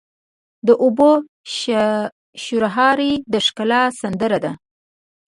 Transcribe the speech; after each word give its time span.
د 0.67 0.69
اوبو 0.83 1.11
شرهاری 2.43 3.13
د 3.33 3.35
ښکلا 3.45 3.81
سندره 3.99 4.37
ده. 4.43 4.51